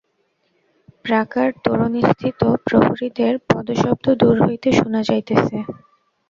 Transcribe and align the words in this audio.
প্রাকার-তোরণস্থিত 1.05 2.39
প্রহরীদের 2.65 3.33
পদশব্দ 3.49 4.05
দূর 4.21 4.35
হইতে 4.43 4.69
শুনা 4.71 4.99
যাইতেছে। 5.03 5.57